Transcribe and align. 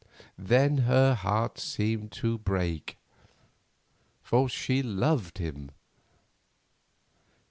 Then 0.39 0.79
her 0.79 1.13
heart 1.13 1.59
seemed 1.59 2.11
to 2.13 2.39
break, 2.39 2.97
for 4.23 4.49
she 4.49 4.81
loved 4.81 5.37
him. 5.37 5.69